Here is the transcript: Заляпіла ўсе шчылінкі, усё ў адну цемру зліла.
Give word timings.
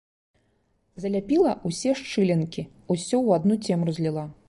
Заляпіла 1.03 1.51
ўсе 1.73 1.93
шчылінкі, 2.01 2.67
усё 2.93 3.15
ў 3.27 3.41
адну 3.41 3.55
цемру 3.69 3.91
зліла. 4.01 4.31